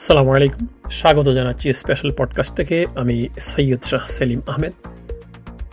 সালামু 0.00 0.30
আলাইকুম। 0.32 0.66
স্বাগত 0.90 1.28
জানাচ্ছি 1.28 1.72
স্পেশাল 1.72 2.10
পডকাস্ট 2.16 2.54
থেকে। 2.54 2.86
আমি 2.96 3.28
সৈয়দ 3.40 3.82
শাহ 3.82 4.06
সেলিম 4.06 4.40
আহমেদ। 4.46 4.72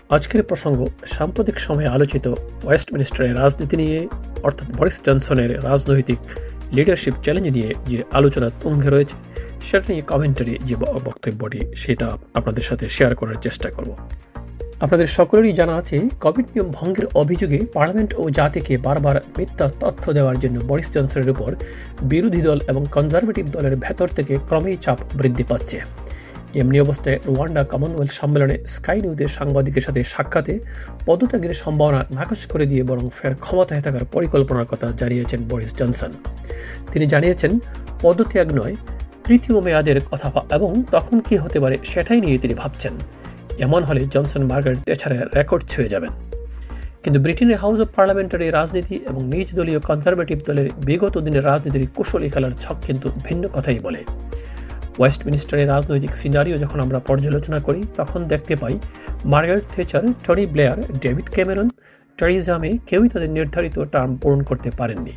আজকের 0.10 0.44
প্রসঙ্গ, 0.44 0.88
সাম্প্রতিক 1.06 1.60
সময়ে 1.60 1.88
আলোচিত 1.88 2.28
ওয়েস্টমিনিস্টারের 2.64 3.38
রাজনীতি 3.38 3.78
নিয়ে, 3.78 4.08
অর্থাৎ 4.44 4.78
বরিস 4.78 5.02
জনসনের 5.06 5.64
রাজনৈতিক 5.64 6.20
লিডারশিপ 6.72 7.14
চ্যালেঞ্জ 7.24 7.48
নিয়ে 7.48 7.76
যে 7.88 8.04
আলোচনা 8.12 8.50
তুঙ্গে 8.62 8.90
রয়েছে, 8.90 9.16
সেটা 9.62 9.86
নিয়ে 9.88 10.02
কমেন্টারি 10.02 10.60
যে 10.66 10.76
বক্তব্যটি, 10.76 11.76
সেটা 11.76 12.18
আপনাদের 12.34 12.64
সাথে 12.64 12.90
শেয়ার 12.90 13.16
করার 13.16 13.36
চেষ্টা 13.42 13.70
করব। 13.72 13.98
আপনাদের 14.84 15.08
সকলেরই 15.18 15.54
জানা 15.60 15.74
আছে, 15.82 15.98
কোভিড 16.24 16.48
নিয়ম 16.54 16.70
ভঙ্গের 16.78 17.06
অভিযোগে 17.22 17.60
পার্লামেন্ট 17.76 18.12
ও 18.22 18.24
জাতিকে 18.30 18.74
বারবার 18.78 19.18
মিথ্যা 19.38 19.66
তথ্য 19.80 20.04
দেওয়ার 20.18 20.38
জন্য 20.40 20.58
বরিস 20.70 20.90
জনসনের 20.96 21.30
উপর 21.30 21.50
বিরোধী 22.12 22.42
দল 22.42 22.60
এবং 22.72 22.82
কনজারভেটিভ 22.96 23.46
দলের 23.52 23.76
ভেতর 23.76 24.08
থেকে 24.08 24.34
ক্রমেই 24.48 24.78
চাপ 24.82 25.00
বৃদ্ধি 25.20 25.44
পাচ্ছে। 25.44 25.78
এমনি 26.62 26.78
অবস্থায় 26.86 27.18
রোয়ান্ডা 27.26 27.64
কমনওয়েলথ 27.64 28.12
সম্মেলনে 28.12 28.56
স্কাই 28.76 29.00
নিউজের 29.02 29.28
সাংবাদিকের 29.28 29.84
সাথে 29.88 30.02
সাক্ষাতে 30.04 30.54
পদত্যাগের 31.06 31.54
সম্ভাবনা 31.64 32.02
নাকচ 32.18 32.42
করে 32.46 32.66
দিয়ে 32.66 32.84
বরং 32.84 33.06
ফের 33.18 33.34
ক্ষমতায় 33.44 33.82
থাকার 33.82 34.06
পরিকল্পনার 34.14 34.70
কথা 34.72 34.88
জানিয়েছেন 35.00 35.40
বরিস 35.50 35.72
জনসন। 35.76 36.12
তিনি 36.92 37.06
জানিয়েছেন, 37.06 37.52
পদত্যাগ 38.02 38.48
নয়, 38.60 38.76
তৃতীয় 39.26 39.58
মেয়াদের 39.62 40.00
কথা 40.12 40.28
এবং 40.58 40.72
তখন 40.92 41.16
কি 41.20 41.36
হতে 41.44 41.58
পারে 41.60 41.76
সেটাই 41.84 42.20
নিয়ে 42.22 42.38
তিনি 42.38 42.54
ভাবছেন। 42.54 42.94
এমন 43.66 43.84
হলে 43.84 44.02
জনসন 44.14 44.44
মার্গারেট 44.52 44.80
তেছাড়া 44.86 45.18
রেকর্ড 45.36 45.64
ছুঁয়ে 45.72 45.90
যাবেন। 45.90 46.12
কিন্তু 47.04 47.20
ব্রিটেনের 47.20 47.58
হাউস 47.58 47.80
অব 47.80 47.90
পার্লামেন্টের 47.96 48.42
এই 48.42 48.52
রাজনীতি 48.52 48.96
এবং 49.10 49.22
নিজ 49.28 49.48
দলীয় 49.56 49.80
কনজারভেটিভ 49.80 50.38
দলের 50.46 50.68
বিগত 50.86 51.16
দিনের 51.18 51.44
রাজনীতির 51.46 51.88
কুশলী 51.96 52.30
খেলার 52.30 52.54
ছক 52.60 52.78
কিন্তু 52.88 53.08
ভিন্ন 53.26 53.44
কথাই 53.48 53.80
বলে। 53.80 54.02
ওয়েস্টমিনিস্টারের 55.00 55.68
রাজনৈতিক 55.68 56.12
সিনারিও 56.16 56.58
যখন 56.58 56.80
আমরা 56.80 57.00
পর্যালোচনা 57.00 57.60
করি, 57.60 57.82
তখন 57.98 58.20
দেখতে 58.28 58.56
পাই 58.56 58.76
Margaret 59.26 59.66
Thatcher, 59.76 60.04
Tony 60.24 60.46
Blair, 60.46 60.78
David 61.02 61.28
Cameron 61.36 61.70
Theresa 62.18 62.58
May 62.58 62.78
কেউই 62.86 63.10
তাদের 63.10 63.30
নির্ধারিত 63.30 63.80
টার্ম 63.80 64.12
পূরণ 64.16 64.42
করতে 64.44 64.70
পারেননি। 64.72 65.14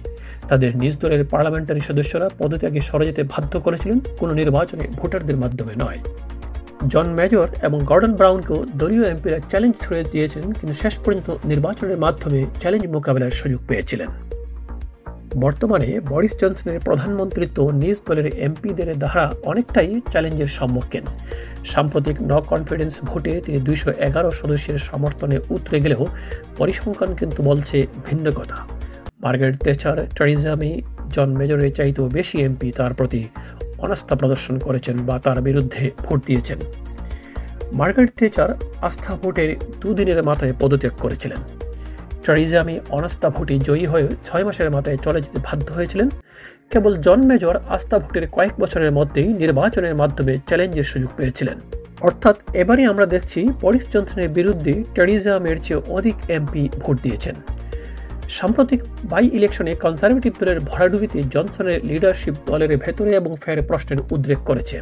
তাদের 0.48 0.76
নিজ 0.76 0.94
দলের 0.98 1.24
পার্লামেন্টারি 1.24 1.80
সদস্যরা 1.80 2.26
পদত্যাগে 2.38 2.80
সরে 2.80 3.04
যেতে 3.04 3.22
বাধ্য 3.22 3.60
করেছিলেন, 3.60 4.00
কোনো 4.18 4.32
নির্বাচনে 4.34 4.84
ভোটারদের 4.96 5.36
মাধ্যমে 5.36 5.74
নয়। 5.78 5.98
জন 6.88 7.06
মেজর 7.18 7.48
এবং 7.62 7.84
গর্ডন 7.84 8.12
ব্রাউনকেও 8.16 8.64
দলীয় 8.80 9.04
এমপিরা 9.12 9.38
চ্যালেঞ্জ 9.50 9.74
ছড়িয়ে 9.82 10.04
দিয়েছেন, 10.12 10.44
কিন্তু 10.52 10.74
শেষ 10.82 10.94
পর্যন্ত 10.98 11.28
নির্বাচনের 11.44 11.98
মাধ্যমে 11.98 12.46
চ্যালেঞ্জ 12.60 12.84
মোকাবেলার 12.86 13.30
সুযোগ 13.30 13.60
পেয়েছিলেন। 13.68 14.10
বর্তমানে 15.36 16.00
বরিস 16.10 16.34
জনসনের 16.40 16.78
প্রধানমন্ত্রিত্ব 16.80 17.58
নিজ 17.82 17.98
দলের 18.06 18.26
এমপিদের 18.46 18.98
দ্বারা 18.98 19.24
অনেকটাই 19.50 20.00
চ্যালেঞ্জের 20.12 20.50
সম্মুখীন। 20.58 21.04
সাম্প্রতিক 21.72 22.16
ন 22.30 22.32
কনফিডেন্স 22.52 22.94
ভোটে 23.04 23.32
তিনি 23.44 23.58
দুইশো 23.60 23.90
এগারো 24.06 24.30
সদস্যের 24.30 24.78
সমর্থনে 24.78 25.38
উতরে 25.50 25.78
গেলেও 25.84 26.02
পরিসংখ্যান 26.58 27.10
কিন্তু 27.14 27.42
বলছে 27.42 27.76
ভিন্ন 28.06 28.26
কথা। 28.30 28.58
মার্গারেট 29.22 29.56
তেচার 29.64 29.96
ট্রেজামি 30.16 30.72
জন 31.14 31.28
মেজরের 31.38 31.72
চাইতেও 31.78 32.06
বেশি 32.08 32.36
এমপি 32.46 32.68
তার 32.78 32.92
প্রতি 32.94 33.22
অনাস্থা 33.82 34.14
প্রদর্শন 34.16 34.58
করেছেন 34.58 34.96
বা 35.06 35.18
তার 35.18 35.38
বিরুদ্ধে 35.40 35.90
ভোট 36.04 36.18
দিয়েছেন। 36.26 36.58
মার্গারেট 37.72 38.12
থেচার 38.16 38.50
আস্থা 38.82 39.12
ভোটের 39.22 39.50
দুদিনের 39.80 40.22
মাথায় 40.22 40.54
পদত্যাগ 40.60 40.94
করেছিলেন। 41.00 41.40
ট্রারিজামি 42.24 42.76
অনাস্থা 42.90 43.28
ভোটে 43.30 43.54
জয়ী 43.58 43.86
হয়ে 43.86 44.06
ছয় 44.24 44.44
মাসের 44.44 44.70
মাথায় 44.70 44.96
চলে 44.96 45.20
যেতে 45.20 45.38
বাধ্য 45.38 45.68
হয়েছিলেন। 45.72 46.08
কেবল 46.70 46.92
জন 46.96 47.20
মেজর 47.26 47.54
আস্থা 47.68 47.96
ভোটের 47.98 48.24
কয়েক 48.32 48.54
বছরের 48.60 48.92
মধ্যেই 48.92 49.28
নির্বাচনের 49.32 49.94
মাধ্যমে 49.94 50.38
চ্যালেঞ্জের 50.48 50.84
সুযোগ 50.84 51.10
পেয়েছিলেন। 51.16 51.58
অর্থাৎ 52.00 52.36
এবারে 52.54 52.82
আমরা 52.84 53.06
দেখছি 53.06 53.40
বরিস 53.60 53.84
জনসনের 53.92 54.28
বিরুদ্ধে 54.28 54.74
টেরিজামের 54.94 55.56
চেয়ে 55.62 55.80
অধিক 55.88 56.16
এমপি 56.28 56.62
ভোট 56.78 56.96
দিয়েছেন। 57.02 57.34
সাম্প্রতিক 58.38 58.80
বাই 59.04 59.24
ইলেকশনে 59.38 59.72
কনজারভেটিভ 59.84 60.32
দলের 60.40 60.58
ভরাডুবিতে 60.60 61.18
জনসনের 61.34 61.78
লিডারশিপ 61.84 62.34
দলের 62.46 62.72
ভেতরে 62.76 63.10
এবং 63.20 63.30
ফের 63.42 63.58
প্রশ্নের 63.62 64.00
উদ্রেক 64.10 64.38
করেছে। 64.38 64.76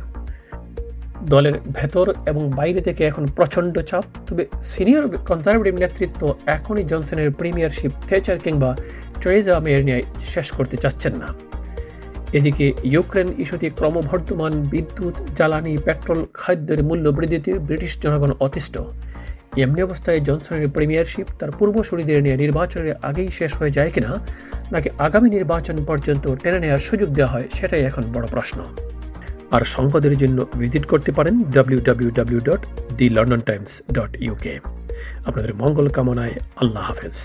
দলের 1.32 1.56
ভেতর 1.72 2.06
এবং 2.26 2.42
বাইরে 2.50 2.80
থেকে 2.80 3.02
এখন 3.06 3.24
প্রচণ্ড 3.26 3.74
চাপ, 3.90 4.04
তবে 4.26 4.42
সিনিয়র 4.62 5.04
কনজারভেটিভ 5.28 5.74
নেতৃত্ব 5.80 6.22
এখনই 6.46 6.84
জনসনের 6.84 7.28
প্রিমিয়ারশিপ 7.30 7.92
থেচার 8.08 8.38
কিংবা 8.38 8.70
ট্রেজা 9.20 9.60
মেয়ের 9.60 9.82
ন্যায় 9.84 10.04
শেষ 10.32 10.46
করতে 10.52 10.76
চাচ্ছেন 10.76 11.14
না। 11.16 11.28
এদিকে 12.32 12.66
ইউক্রেন 12.84 13.28
ইস্যুতে 13.38 13.68
ক্রমবর্ধমান 13.70 14.52
বিদ্যুৎ, 14.72 15.14
জ্বালানি, 15.36 15.72
পেট্রোল, 15.84 16.20
খাদ্যের 16.34 16.80
মূল্য 16.82 17.04
বৃদ্ধিতে 17.08 17.52
ব্রিটিশ 17.58 17.92
জনগণ 18.02 18.30
অতিষ্ঠ। 18.40 18.74
এমনি 19.64 19.80
অবস্থায় 19.82 20.20
জনসনের 20.28 20.72
প্রিমিয়ারশিপ 20.76 21.26
তার 21.38 21.50
পূর্বসূরিদের 21.58 22.22
নিয়ে 22.24 22.36
নির্বাচনের 22.44 22.94
আগেই 23.08 23.30
শেষ 23.38 23.52
হয়ে 23.58 23.72
যায় 23.76 23.90
কিনা, 23.94 24.12
নাকি 24.74 24.88
আগামী 25.06 25.28
নির্বাচন 25.36 25.76
পর্যন্ত 25.88 26.24
টেনে 26.42 26.58
নেওয়ার 26.64 26.86
সুযোগ 26.88 27.08
দেওয়া 27.16 27.32
হয়, 27.34 27.46
সেটাই 27.56 27.82
এখন 27.88 28.04
বড় 28.14 28.26
প্রশ্ন। 28.34 28.58
আর 29.54 29.62
সংবাদের 29.76 30.14
জন্য 30.22 30.38
ভিজিট 30.60 30.84
করতে 30.92 31.10
পারেন 31.12 31.34
W 31.54 31.80
W 31.88 32.10
W 32.18 32.40
dot 32.48 32.62
the 32.98 33.06
London 33.16 33.40
Times 33.48 33.72
dot 33.96 34.12
UK 34.26 34.54
আপনাদের 35.28 35.52
মঙ্গল 35.62 35.86
কামনায় 35.96 36.34
আল্লাহ 36.62 36.82
হাফেজ। 36.88 37.16